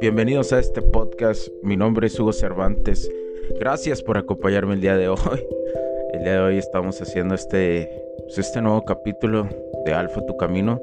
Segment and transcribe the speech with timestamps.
[0.00, 1.48] Bienvenidos a este podcast.
[1.62, 3.10] Mi nombre es Hugo Cervantes.
[3.58, 5.18] Gracias por acompañarme el día de hoy.
[6.14, 9.46] El día de hoy estamos haciendo este, pues, este nuevo capítulo
[9.84, 10.80] de Alfa Tu Camino.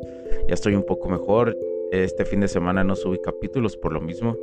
[0.48, 1.58] Ya estoy un poco mejor.
[1.92, 4.38] Este fin de semana no subí capítulos por lo mismo.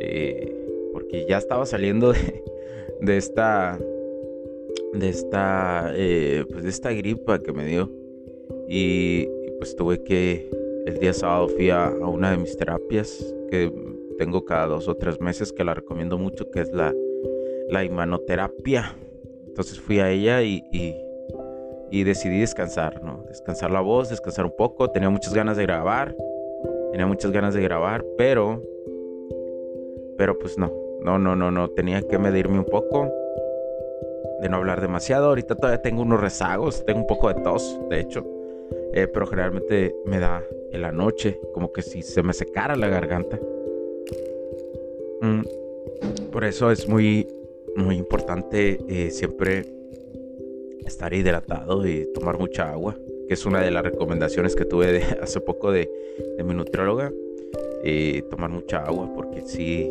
[0.00, 0.52] Eh,
[0.92, 2.12] porque ya estaba saliendo
[3.00, 3.78] de, esta.
[4.92, 5.92] De esta.
[5.94, 7.88] Eh, pues de esta gripa que me dio.
[8.68, 10.50] Y, pues tuve que.
[10.86, 13.72] El día sábado fui a, una de mis terapias que
[14.18, 16.94] tengo cada dos o tres meses que la recomiendo mucho, que es la,
[17.68, 18.94] la imanoterapia
[19.58, 20.62] entonces fui a ella y,
[21.90, 23.24] y, decidí descansar, ¿no?
[23.26, 24.88] Descansar la voz, descansar un poco.
[24.92, 26.14] Tenía muchas ganas de grabar.
[26.92, 28.62] Tenía muchas ganas de grabar, pero...
[30.16, 30.72] Pero pues no.
[31.00, 31.70] No, no, no, no.
[31.70, 33.12] Tenía que medirme un poco.
[34.40, 35.26] De no hablar demasiado.
[35.26, 36.84] Ahorita todavía tengo unos rezagos.
[36.86, 38.24] Tengo un poco de tos, de hecho.
[38.92, 41.40] Eh, pero generalmente me da en la noche.
[41.52, 43.38] Como que si se me secara la garganta.
[45.20, 45.42] Mm,
[46.30, 47.26] por eso es muy
[47.78, 49.64] muy importante eh, siempre
[50.84, 52.96] estar hidratado y tomar mucha agua,
[53.28, 55.88] que es una de las recomendaciones que tuve hace poco de,
[56.44, 57.12] mi nutrióloga.
[57.84, 59.88] Eh, tomar mucha agua, porque si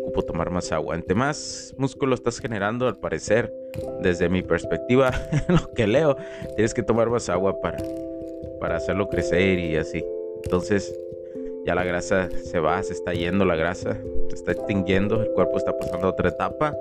[0.00, 0.94] ocupo tomar más agua.
[0.94, 3.52] Entre más músculo estás generando, al parecer,
[4.00, 5.12] desde mi perspectiva,
[5.48, 6.16] lo que leo,
[6.56, 7.76] tienes que tomar más agua para,
[8.58, 10.04] para hacerlo crecer y así.
[10.44, 10.94] Entonces,
[11.64, 13.98] ya la grasa se va, se está yendo la grasa,
[14.28, 16.74] se está extinguiendo, el cuerpo está pasando a otra etapa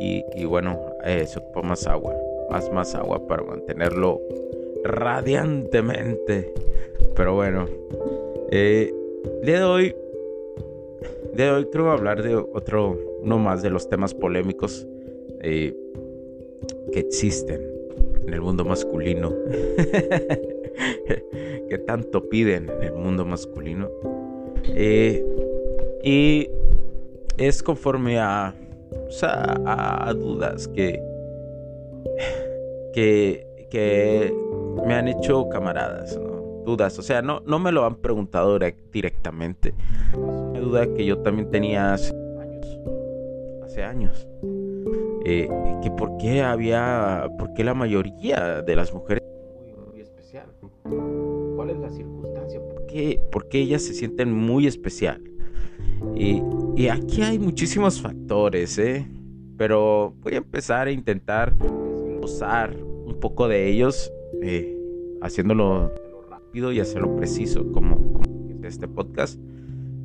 [0.00, 2.14] y, bueno, eh, se ocupa más agua,
[2.50, 4.20] más, más agua para mantenerlo
[4.82, 6.52] radiantemente.
[7.14, 7.68] Pero bueno,
[8.50, 8.92] eh,
[9.42, 9.96] día de hoy,
[11.32, 14.86] de hoy quiero hablar de otro, uno más de los temas polémicos
[15.42, 15.74] eh,
[16.92, 17.60] que existen
[18.26, 19.32] en el mundo masculino.
[21.68, 23.90] que tanto piden en el mundo masculino.
[24.68, 25.24] Eh,
[26.02, 26.48] y
[27.36, 28.54] es conforme a
[30.14, 31.02] dudas que,
[32.94, 34.34] que,
[34.86, 36.18] me han hecho camaradas,
[36.64, 38.58] Dudas, o sea, no, no me lo han preguntado
[38.90, 39.74] directamente.
[40.12, 42.80] Es una duda que yo también tenía hace años.
[43.62, 44.26] Hace años.
[45.26, 45.46] Eh,
[45.82, 49.22] que por qué había, por qué la mayoría de las mujeres.
[50.84, 52.60] ¿Cuál es la circunstancia?
[52.60, 55.22] ¿Por qué, por qué ellas se sienten muy especial?
[56.14, 56.42] Y,
[56.88, 59.06] aquí hay muchísimos factores, ¿eh?
[59.56, 61.54] Pero voy a empezar a intentar
[62.22, 64.12] usar un poco de ellos,
[64.42, 64.76] eh,
[65.22, 65.92] haciéndolo
[66.28, 68.22] rápido y hacerlo preciso, como, como
[68.64, 69.38] este podcast.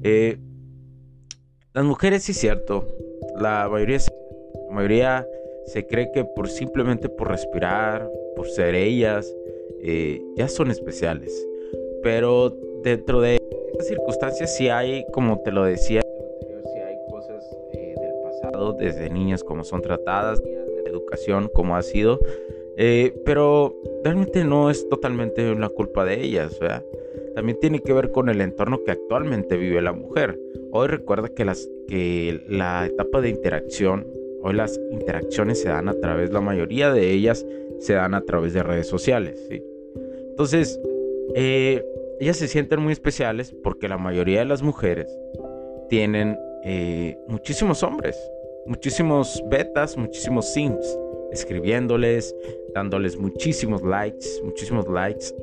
[0.03, 0.37] Eh,
[1.73, 2.87] las mujeres, sí cierto,
[3.39, 3.99] la mayoría,
[4.69, 5.27] la mayoría
[5.65, 9.33] se cree que por simplemente por respirar, por ser ellas,
[9.81, 11.47] eh, ya son especiales.
[12.01, 13.39] Pero dentro de
[13.81, 16.01] circunstancias si hay, como te lo decía,
[16.73, 21.81] si hay cosas eh, del pasado, desde niñas como son tratadas, de educación como ha
[21.81, 22.19] sido,
[22.77, 26.83] eh, pero realmente no es totalmente una culpa de ellas, ¿verdad?
[27.35, 30.39] También tiene que ver con el entorno que actualmente vive la mujer.
[30.71, 34.07] Hoy recuerda que, las, que la etapa de interacción,
[34.41, 37.45] hoy las interacciones se dan a través, la mayoría de ellas
[37.79, 39.63] se dan a través de redes sociales, ¿sí?
[40.29, 40.79] Entonces,
[41.35, 41.83] eh,
[42.19, 45.07] ellas se sienten muy especiales porque la mayoría de las mujeres
[45.89, 48.17] tienen eh, muchísimos hombres,
[48.65, 50.97] muchísimos betas, muchísimos sims,
[51.31, 52.35] escribiéndoles,
[52.73, 55.33] dándoles muchísimos likes, muchísimos likes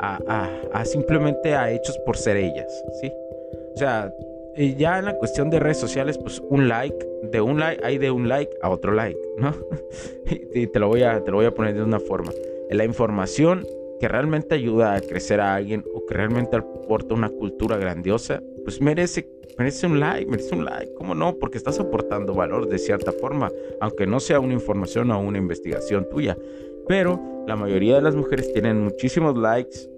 [0.00, 3.12] a, simplemente a hechos por ser ellas, ¿sí?
[3.74, 4.12] O sea,
[4.56, 6.96] ya en la cuestión de redes sociales, pues un like,
[7.30, 9.54] de un like, hay de un like a otro like, ¿no?
[10.54, 12.32] y te lo voy a, te lo voy a poner de una forma.
[12.70, 13.66] La información
[14.00, 18.80] que realmente ayuda a crecer a alguien o que realmente aporta una cultura grandiosa, pues
[18.80, 20.92] merece, merece un like, merece un like.
[20.94, 21.38] ¿Cómo no?
[21.38, 23.50] Porque estás aportando valor de cierta forma,
[23.80, 26.36] aunque no sea una información o una investigación tuya.
[26.88, 29.88] Pero la mayoría de las mujeres tienen muchísimos likes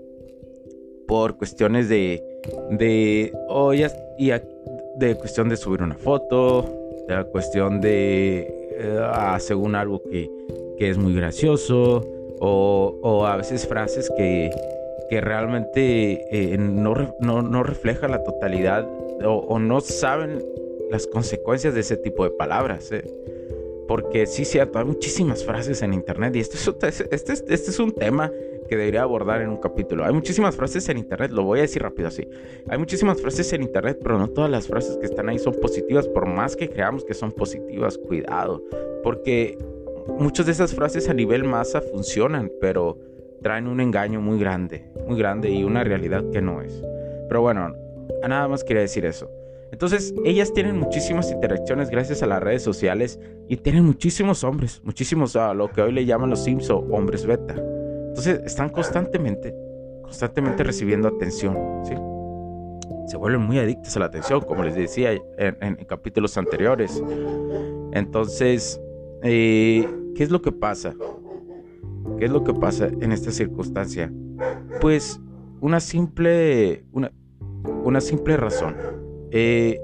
[1.07, 2.23] por cuestiones de,
[2.71, 4.31] de oh, y
[4.97, 6.65] de cuestión de subir una foto,
[7.09, 8.47] de la cuestión de
[8.79, 10.31] eh, según algo que,
[10.79, 12.05] que, es muy gracioso,
[12.41, 14.51] o, o a veces frases que,
[15.09, 18.89] que realmente eh, no, no, no reflejan la totalidad
[19.25, 20.45] o, no saben
[20.91, 22.91] las consecuencias de ese tipo de palabras.
[22.93, 23.05] Eh.
[23.87, 26.57] Porque sí, cierto, hay muchísimas frases en internet y esto
[26.87, 28.33] es, este, este es un tema
[28.75, 30.05] que debería abordar en un capítulo.
[30.05, 32.27] Hay muchísimas frases en internet, lo voy a decir rápido así.
[32.69, 36.09] Hay muchísimas frases en internet, pero no todas las frases que están ahí son positivas,
[36.09, 38.63] por más que creamos que son positivas, cuidado,
[39.05, 39.57] porque
[40.19, 42.99] muchas de esas frases a nivel masa funcionan, pero
[43.43, 46.83] traen un engaño muy grande, muy grande y una realidad que no es.
[47.29, 47.77] Pero bueno,
[48.29, 49.31] nada más quería decir eso.
[49.71, 55.37] Entonces, ellas tienen muchísimas interacciones gracias a las redes sociales y tienen muchísimos hombres, muchísimos
[55.37, 57.55] a lo que hoy le llaman los Sims o hombres beta.
[58.15, 59.53] Entonces están constantemente,
[60.01, 61.95] constantemente recibiendo atención, ¿sí?
[63.09, 67.03] Se vuelven muy adictos a la atención, como les decía en, capítulos anteriores.
[67.91, 68.81] Entonces,
[69.25, 69.85] eh,
[70.15, 70.95] ¿qué es lo que pasa?
[72.17, 74.13] ¿Qué es lo que pasa en esta circunstancia?
[74.81, 75.21] Pues
[75.61, 77.11] una simple, una,
[77.83, 78.77] una simple razón.
[79.33, 79.81] Eh,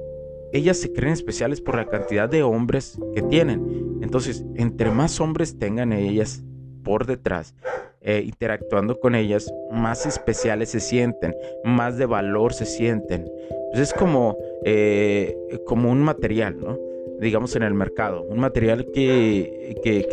[0.53, 3.99] ellas se creen especiales por la cantidad de hombres que tienen.
[4.03, 6.45] Entonces, entre más hombres tengan ellas
[6.85, 7.57] por detrás,
[8.03, 13.31] eh, interactuando con ellas, más especiales se sienten, más de valor se sienten.
[13.71, 15.37] Pues es como, eh,
[15.67, 16.79] como un material, ¿no?
[17.21, 20.09] Digamos en el mercado, un material que, que,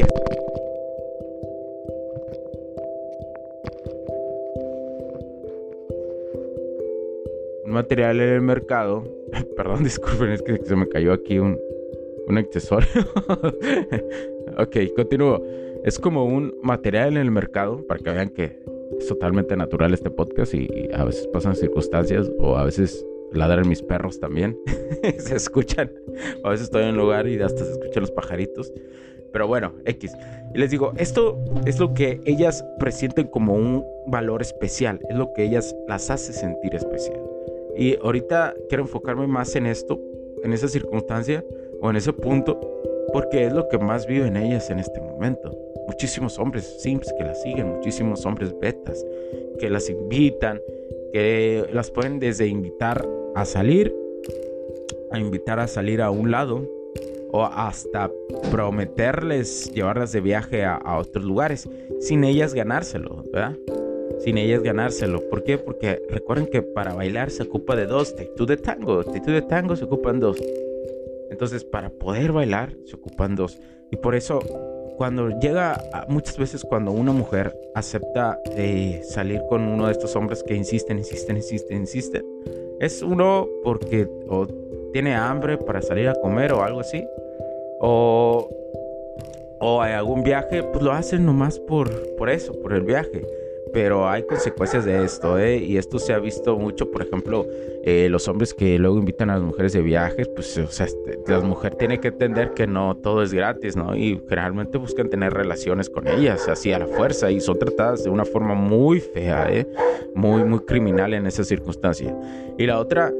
[7.63, 9.04] un material en el mercado.
[9.56, 11.57] Perdón, disculpen, es que se me cayó aquí un,
[12.28, 12.89] un accesorio.
[14.57, 15.42] ok, continúo.
[15.88, 18.60] Es como un material en el mercado para que vean que
[19.00, 23.81] es totalmente natural este podcast y, a veces pasan circunstancias o a veces ladran mis
[23.81, 24.60] perros también.
[25.18, 25.89] se escuchan.
[26.44, 28.74] A veces estoy en un lugar y hasta se escuchan los pajaritos.
[29.31, 30.12] Pero bueno, X.
[30.54, 35.00] Y les digo, esto es lo que ellas presienten como un valor especial.
[35.07, 37.22] Es lo que ellas las hace sentir especial.
[37.78, 40.01] Y ahorita quiero enfocarme más en esto,
[40.44, 41.45] en esa circunstancia
[41.80, 42.60] o en ese punto,
[43.13, 47.42] porque es lo que más viven ellas en este momento muchísimos hombres sims que las
[47.42, 49.06] siguen, muchísimos hombres betas
[49.57, 50.62] que las invitan,
[51.13, 53.95] que las pueden desde invitar a salir,
[55.12, 56.69] a invitar a salir a un lado
[57.31, 58.12] o hasta
[58.51, 61.68] prometerles llevarlas de viaje a, otros lugares
[62.00, 63.56] sin ellas ganárselo, ¿verdad?
[64.19, 65.22] Sin ellas ganárselo.
[65.30, 65.57] ¿Por qué?
[65.57, 68.16] Porque recuerden que para bailar se ocupa de dos.
[68.36, 70.38] Tú de tango, tú de tango se ocupan dos.
[71.30, 73.60] Entonces, para poder bailar se ocupan dos.
[73.92, 74.39] Y por eso
[74.98, 80.44] cuando llega, muchas veces cuando una mujer acepta eh, salir con uno de estos hombres
[80.44, 82.26] que insisten, insisten, insisten, insisten,
[82.80, 84.10] es uno porque
[84.94, 87.06] tiene hambre para salir a comer o algo así,
[87.80, 88.50] o,
[89.60, 93.22] o hay algún viaje, pues lo hacen nomás por, por eso, por el viaje
[93.74, 95.58] pero hay consecuencias de esto, ¿eh?
[95.58, 97.46] Y esto se ha visto mucho, por ejemplo,
[97.89, 101.22] eh, los hombres que luego invitan a las mujeres de viajes, pues, o sea, este,
[101.25, 103.95] la mujer tiene que entender que no todo es gratis, ¿no?
[103.95, 108.10] Y generalmente buscan tener relaciones con ellas, así a la fuerza, y son tratadas de
[108.10, 109.66] una forma muy fea, ¿eh?
[110.13, 112.13] Muy, muy criminal en esa circunstancia.
[112.57, 113.13] Y la otra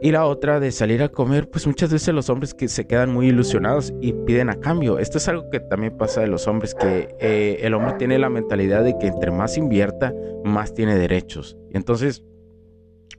[0.00, 3.12] y la otra de salir a comer, pues muchas veces los hombres que se quedan
[3.12, 4.98] muy ilusionados y piden a cambio.
[4.98, 8.30] Esto es algo que también pasa de los hombres, que eh, el hombre tiene la
[8.30, 11.58] mentalidad de que entre más invierta, más tiene derechos.
[11.70, 12.22] Entonces,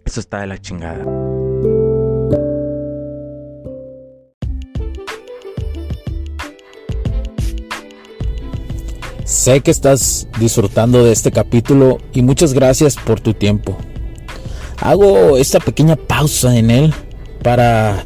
[0.06, 1.04] eso está de la chingada.
[9.25, 13.75] Sé que estás disfrutando de este capítulo y muchas gracias por tu tiempo.
[14.77, 16.94] Hago esta pequeña pausa en él
[17.42, 18.06] para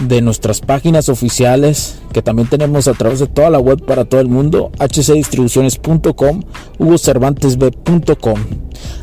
[0.00, 4.20] de nuestras páginas oficiales que también tenemos a través de toda la web para todo
[4.20, 6.42] el mundo, hcdistribuciones.com,
[6.78, 8.40] hugocervantesb.com.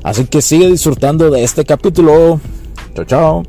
[0.03, 2.39] Así que sigue disfrutando de este capítulo.
[2.95, 3.43] Chao, chao.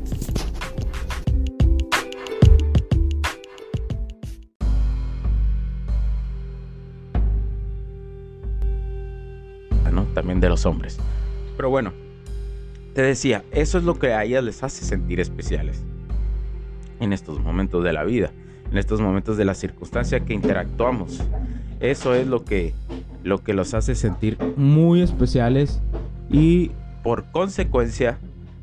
[10.13, 10.97] También de los hombres.
[11.55, 11.93] Pero bueno,
[12.93, 15.81] te decía, eso es lo que a ellas les hace sentir especiales
[16.99, 18.31] en estos momentos de la vida,
[18.71, 21.21] en estos momentos de la circunstancia que interactuamos.
[21.79, 22.73] Eso es lo que,
[23.23, 25.81] lo que los hace sentir muy especiales
[26.29, 26.71] y
[27.03, 28.17] por consecuencia,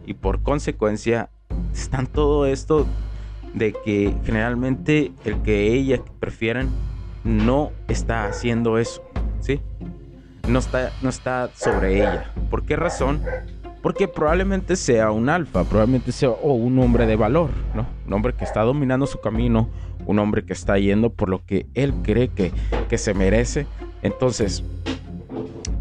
[0.05, 1.31] y por consecuencia,
[1.73, 2.87] están todo esto
[3.55, 6.69] de que generalmente el que ella prefieren
[7.25, 9.03] no está haciendo eso,
[9.41, 9.61] ¿sí?
[10.47, 12.33] No está, no está sobre ella.
[12.51, 13.23] ¿Por qué razón?
[13.87, 17.87] Porque probablemente sea un alfa, probablemente sea un hombre de valor, ¿no?
[18.05, 19.71] Un hombre que está dominando su camino,
[20.07, 22.51] un hombre que está yendo por lo que él cree que,
[22.89, 23.69] que se merece.
[24.03, 24.65] Entonces,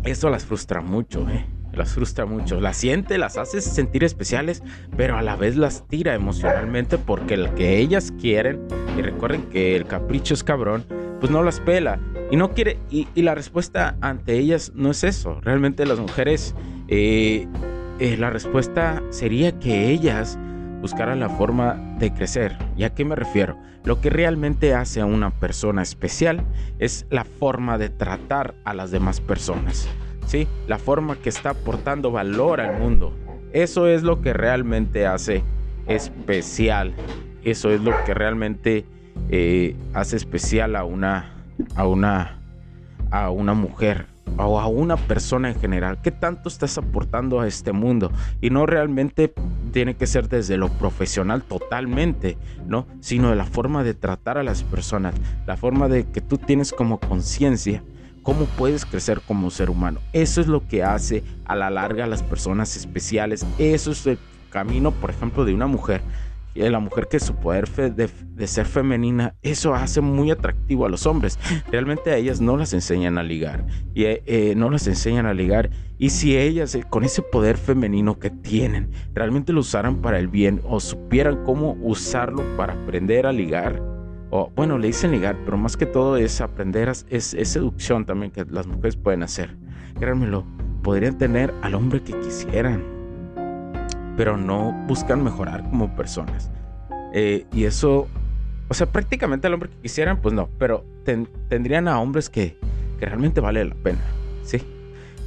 [0.03, 1.47] eso las frustra mucho, ¿eh?
[1.73, 2.61] las frustra mucho.
[2.61, 4.61] Las siente, las hace sentir especiales,
[4.95, 9.75] pero a la vez las tira emocionalmente porque el que ellas quieren, y recuerden que
[9.75, 10.85] el capricho es cabrón,
[11.19, 11.99] pues no las pela.
[12.29, 15.41] Y no quiere, y, la respuesta ante ellas no es eso.
[15.41, 16.53] Realmente las mujeres,
[16.87, 17.47] eh,
[17.99, 20.37] eh, la respuesta sería que ellas
[20.81, 22.57] buscaran la forma de crecer.
[22.75, 23.57] ¿Y a qué me refiero?
[23.85, 26.43] Lo que realmente hace a una persona especial
[26.79, 29.87] es la forma de tratar a las demás personas.
[30.27, 30.47] ¿sí?
[30.67, 33.13] La forma que está aportando valor al mundo.
[33.53, 35.43] Eso es lo que realmente hace
[35.87, 36.93] especial.
[37.43, 38.85] Eso es lo que realmente
[39.29, 41.31] eh, hace especial a una,
[41.75, 42.39] a una,
[43.11, 46.01] a una mujer o a una persona en general.
[46.01, 48.11] ¿Qué tanto estás aportando a este mundo?
[48.41, 49.33] Y no realmente
[49.71, 52.87] tiene que ser desde lo profesional totalmente, ¿no?
[52.99, 55.15] Sino de la forma de tratar a las personas,
[55.45, 57.83] la forma de que tú tienes como conciencia
[58.25, 59.99] cómo puedes crecer como ser humano.
[60.11, 63.45] Eso es lo que hace a la larga a las personas especiales.
[63.59, 64.17] Eso es el
[64.49, 66.01] camino, por ejemplo, de una mujer.
[66.55, 70.89] Y de la mujer que su poder de, ser femenina, eso hace muy atractivo a
[70.89, 71.37] los hombres.
[71.69, 73.65] Realmente a ellas no las enseñan a ligar.
[73.93, 75.69] Y eh, eh, no las enseñan a ligar.
[75.97, 80.29] Y si ellas, eh, con ese poder femenino que tienen, realmente lo usaran para el
[80.29, 83.81] bien o supieran cómo usarlo para aprender a ligar,
[84.55, 88.43] bueno, le dicen ligar, pero más que todo es aprender, es, es seducción también que
[88.43, 89.55] las mujeres pueden hacer.
[89.97, 90.45] Créanmelo,
[90.83, 92.83] podrían tener al hombre que quisieran,
[94.17, 96.49] pero no buscan mejorar como personas.
[97.13, 98.07] Eh, y eso,
[98.67, 102.57] o sea, prácticamente al hombre que quisieran, pues no, pero tendrían a hombres que,
[102.99, 104.01] que realmente vale la pena,
[104.43, 104.61] ¿sí?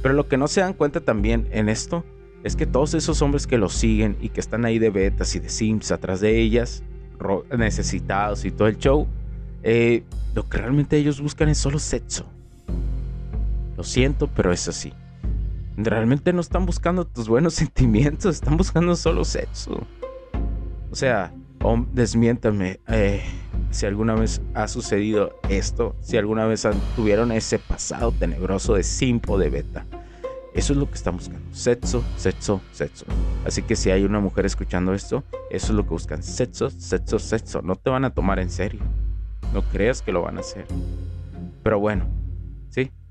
[0.01, 2.05] Pero lo que no se dan cuenta también en esto
[2.43, 5.39] es que todos esos hombres que los siguen y que están ahí de betas y
[5.39, 6.83] de sims atrás de ellas,
[7.57, 9.07] necesitados y todo el show,
[9.63, 10.03] eh,
[10.33, 12.25] lo que realmente ellos buscan es solo sexo.
[13.75, 14.93] Lo siento, pero es así.
[15.81, 19.79] Realmente no están buscando tus buenos sentimientos, están buscando solo sexo.
[20.91, 21.33] O sea,
[21.93, 23.23] desmiéntame eh,
[23.71, 29.37] si alguna vez ha sucedido esto, si alguna vez tuvieron ese pasado tenebroso de simpo
[29.37, 29.85] de beta.
[30.53, 31.45] Eso es lo que están buscando.
[31.53, 33.05] Sexo, sexo, sexo.
[33.45, 36.23] Así que si hay una mujer escuchando esto, eso es lo que buscan.
[36.23, 37.61] Sexo, sexo, sexo.
[37.61, 38.81] No te van a tomar en serio.
[39.53, 40.65] No creas que lo van a hacer.
[41.63, 42.07] Pero bueno,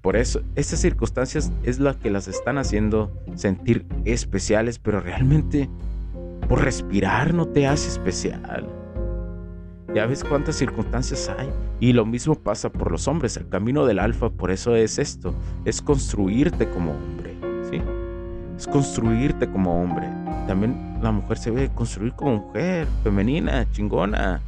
[0.00, 5.69] por eso, estas circunstancias es la que las están haciendo sentir especiales, pero realmente
[6.49, 8.69] por respirar no te hace especial.
[9.95, 11.50] Ya ves cuántas circunstancias hay.
[11.81, 13.37] Y lo mismo pasa por los hombres.
[13.37, 15.35] El camino del alfa, por eso es esto.
[15.64, 17.37] Es construirte como hombre.
[17.71, 17.81] ¿Sí?
[18.57, 20.09] Es construirte como hombre.
[20.47, 24.40] También la mujer se ve construir como mujer, femenina, chingona.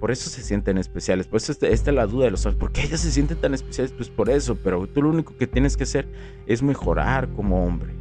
[0.00, 1.26] Por eso se sienten especiales.
[1.26, 2.60] Por eso esta, es la duda de los hombres.
[2.60, 3.92] ¿Por qué ellas se sienten tan especiales?
[3.92, 4.56] Pues por eso.
[4.56, 6.06] Pero tú lo único que tienes que hacer
[6.46, 7.94] es mejorar como hombre.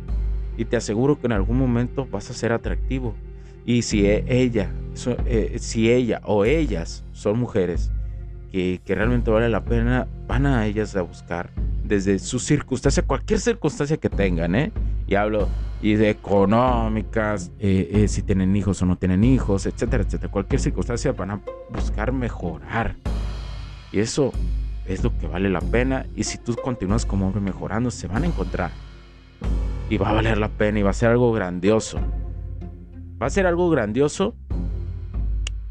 [0.58, 3.16] Y te aseguro que en algún momento vas a ser atractivo.
[3.66, 4.72] Y si e, ella,
[5.25, 7.92] eh, si ella o ellas son mujeres
[8.52, 11.50] que, realmente vale la pena, van a ellas a buscar
[11.84, 14.72] desde su circunstancia, cualquier circunstancia que tengan, ¿eh?
[15.08, 15.50] Y hablo
[15.86, 20.32] y de económicas, eh, eh, si tienen hijos o no tienen hijos, etcétera, etcétera.
[20.32, 22.96] Cualquier circunstancia van a buscar mejorar.
[23.92, 24.32] Y eso
[24.88, 26.08] es lo que vale la pena.
[26.15, 28.72] Y si tú continúas como hombre mejorando, se van a encontrar.
[29.89, 32.00] Y va a valer la pena y va a ser algo grandioso
[33.22, 34.36] va a ser algo grandioso.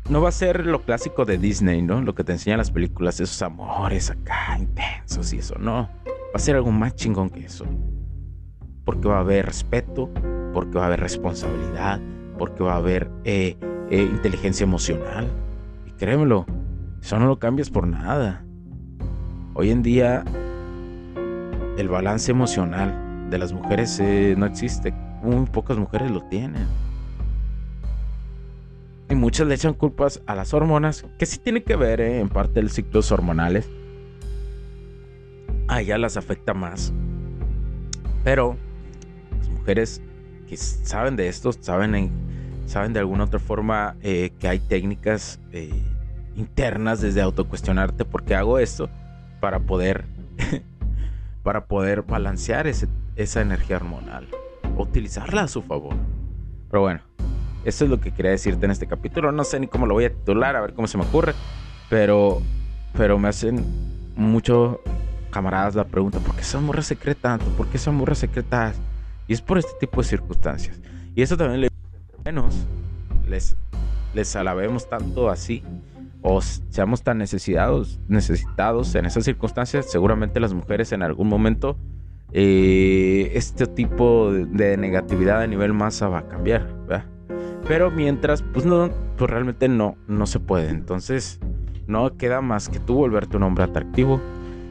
[0.08, 2.02] No va a ser lo clásico de Disney, ¿no?
[2.02, 5.88] Lo que te enseñan las películas, esos amores acá intensos y eso, no.
[6.06, 7.64] Va a ser algo más chingón que eso.
[8.84, 10.10] Porque va a haber respeto,
[10.52, 12.00] porque va a haber responsabilidad,
[12.38, 13.56] porque va a haber eh,
[13.90, 15.28] eh, inteligencia emocional.
[15.86, 16.46] Y créemelo,
[17.00, 18.44] eso no lo cambias por nada.
[19.54, 20.24] Hoy en día
[21.76, 24.92] el balance emocional de las mujeres eh, no existe.
[25.22, 26.66] Muy pocas mujeres lo tienen.
[29.10, 32.62] Y muchas le echan culpas a las hormonas, que sí tiene que ver en parte
[32.62, 33.68] los ciclos hormonales.
[35.68, 36.92] A ellas las afecta más.
[38.22, 38.56] Pero
[39.64, 40.02] mujeres
[40.46, 42.10] que saben de esto, saben,
[42.66, 45.72] saben de alguna otra forma eh, que hay técnicas eh,
[46.36, 48.90] internas desde autocuestionarte por qué hago esto
[49.40, 50.04] para poder
[51.42, 54.28] para poder balancear esa energía hormonal
[54.76, 55.94] utilizarla a su favor.
[56.70, 57.00] Pero bueno,
[57.64, 59.32] eso es lo que quería decirte en este capítulo.
[59.32, 61.32] No sé ni cómo lo voy a titular, a ver cómo se me ocurre,
[61.88, 62.42] pero
[62.92, 63.64] pero me hacen
[64.14, 64.80] mucho
[65.30, 67.46] camaradas la pregunta, ¿por qué esa morra se cree tanto?
[67.56, 68.93] ¿Por qué esa morra se cree tanto?
[69.26, 70.80] Y es por este tipo de circunstancias.
[71.14, 71.68] Y eso también le
[72.24, 72.54] menos
[73.28, 73.56] les,
[74.14, 75.62] les alabemos tanto así
[76.22, 81.76] o seamos tan necesitados, necesitados en esas circunstancias, seguramente las mujeres en algún momento
[82.36, 86.66] eh, este tipo de, negatividad a nivel masa va a cambiar,
[87.68, 90.68] Pero mientras, pues no, pues realmente no, no se puede.
[90.68, 91.38] Entonces,
[91.86, 94.20] no queda más que tú volverte un hombre atractivo.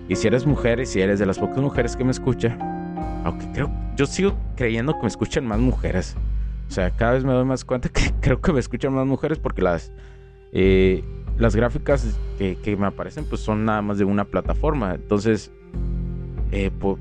[0.10, 2.58] Y si eres mujer y si eres de las pocas mujeres que me escucha,
[3.24, 6.16] aunque creo, yo sigo creyendo que me escuchan más mujeres.
[6.68, 9.40] O sea, cada vez me doy más cuenta que creo que me escuchan más mujeres
[9.40, 9.92] porque las,
[10.52, 11.04] eh,
[11.38, 14.96] las gráficas que, me aparecen pues son nada más de una plataforma.
[14.96, 15.52] Entonces,
[16.52, 16.98] eh, por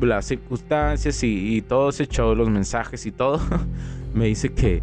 [0.00, 3.40] las circunstancias y, todo ese show, los mensajes y todo,
[4.14, 4.82] me dice que,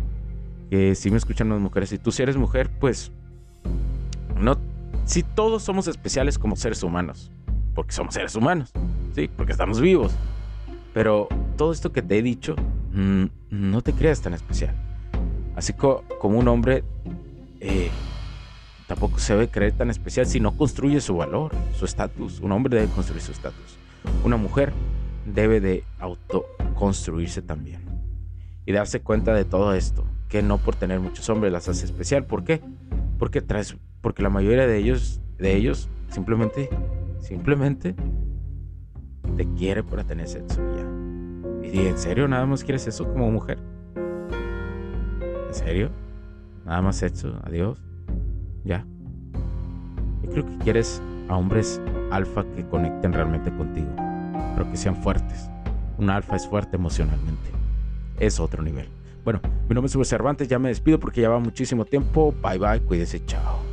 [0.70, 1.92] que sí me escuchan más mujeres.
[1.94, 3.12] Y tú si eres mujer, pues
[4.40, 4.58] no,
[5.06, 7.32] si todos somos especiales como seres humanos,
[7.76, 8.72] porque somos seres humanos,
[9.16, 10.14] sí, porque estamos vivos.
[10.94, 12.56] Pero todo esto que te he dicho,
[12.94, 14.76] mm, no te creas tan especial.
[15.56, 16.84] Así como un hombre
[17.60, 17.90] eh,
[18.88, 22.40] tampoco se debe creer tan especial si no construye su valor, su estatus.
[22.40, 23.78] Un hombre debe construir su estatus.
[24.24, 24.74] Una mujer
[25.26, 27.82] debe de autoconstruirse también.
[28.66, 30.06] Y darse cuenta de todo esto.
[30.30, 32.26] Que no por tener muchos hombres las hace especial.
[32.26, 32.62] ¿Por qué?
[33.20, 36.70] Porque, traes, porque la mayoría de ellos, de ellos simplemente,
[37.20, 37.96] simplemente
[39.36, 41.68] te quiere para tener sexo ya.
[41.68, 43.58] ¿Y en serio nada más quieres eso como mujer?
[45.48, 45.90] ¿En serio?
[46.66, 47.80] Nada más sexo, adiós.
[48.64, 48.86] Ya.
[50.24, 53.90] Yo creo que quieres a hombres alfa que conecten realmente contigo,
[54.56, 55.50] pero que sean fuertes.
[55.98, 57.50] Un alfa es fuerte emocionalmente.
[58.20, 58.88] Es otro nivel.
[59.24, 62.34] Bueno, mi nombre es Cervantes, ya me despido porque ya va muchísimo tiempo.
[62.42, 63.73] Bye bye, cuídese, chao.